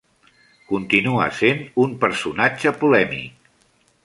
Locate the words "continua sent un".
0.71-1.93